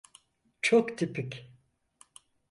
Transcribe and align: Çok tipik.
Çok 0.61 0.97
tipik. 0.97 1.51